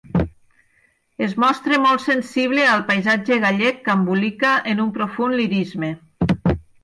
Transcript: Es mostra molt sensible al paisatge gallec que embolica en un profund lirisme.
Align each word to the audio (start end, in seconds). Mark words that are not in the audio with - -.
Es 1.25 1.33
mostra 1.43 1.77
molt 1.83 2.03
sensible 2.05 2.63
al 2.77 2.81
paisatge 2.87 3.37
gallec 3.45 3.83
que 3.89 3.93
embolica 3.97 4.53
en 4.71 4.83
un 4.87 4.91
profund 4.99 5.39
lirisme. 5.43 5.93